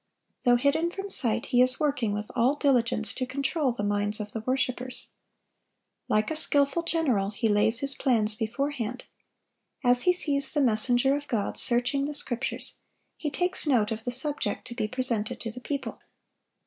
Though 0.45 0.55
hidden 0.55 0.89
from 0.89 1.11
sight, 1.11 1.45
he 1.45 1.61
is 1.61 1.79
working 1.79 2.11
with 2.11 2.31
all 2.35 2.55
diligence 2.55 3.13
to 3.13 3.27
control 3.27 3.71
the 3.71 3.83
minds 3.83 4.19
of 4.19 4.31
the 4.31 4.39
worshipers. 4.41 5.11
Like 6.09 6.31
a 6.31 6.35
skilful 6.35 6.81
general, 6.81 7.29
he 7.29 7.47
lays 7.47 7.81
his 7.81 7.93
plans 7.93 8.33
beforehand. 8.33 9.03
As 9.85 10.01
he 10.01 10.11
sees 10.13 10.53
the 10.53 10.59
messenger 10.61 11.15
of 11.15 11.27
God 11.27 11.55
searching 11.59 12.05
the 12.05 12.15
Scriptures, 12.15 12.79
he 13.15 13.29
takes 13.29 13.67
note 13.67 13.91
of 13.91 14.03
the 14.03 14.09
subject 14.11 14.65
to 14.69 14.73
be 14.73 14.87
presented 14.87 15.39
to 15.41 15.51
the 15.51 15.61
people. 15.61 15.99